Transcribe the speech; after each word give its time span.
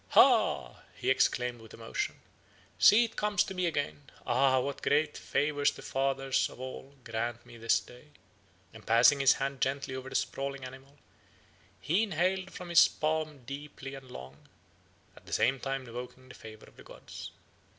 "'Ha!' 0.13 0.81
he 0.95 1.11
exclaimed 1.11 1.61
with 1.61 1.75
emotion; 1.75 2.15
'see 2.79 3.05
it 3.05 3.15
comes 3.15 3.43
to 3.43 3.53
me 3.53 3.67
again; 3.67 4.09
ah, 4.25 4.59
what 4.59 4.81
great 4.81 5.15
favours 5.15 5.69
the 5.73 5.83
fathers 5.83 6.49
of 6.49 6.59
all 6.59 6.95
grant 7.03 7.45
me 7.45 7.55
this 7.55 7.79
day,' 7.79 8.09
and, 8.73 8.87
passing 8.87 9.19
his 9.19 9.33
hand 9.33 9.61
gently 9.61 9.93
over 9.95 10.09
the 10.09 10.15
sprawling 10.15 10.65
animal, 10.65 10.97
he 11.79 12.01
inhaled 12.01 12.49
from 12.49 12.69
his 12.69 12.87
palm 12.87 13.43
deeply 13.45 13.93
and 13.93 14.09
long, 14.09 14.47
at 15.15 15.27
the 15.27 15.33
same 15.33 15.59
time 15.59 15.85
invoking 15.85 16.29
the 16.29 16.33
favour 16.33 16.65
of 16.65 16.77
the 16.77 16.83
gods. 16.83 17.29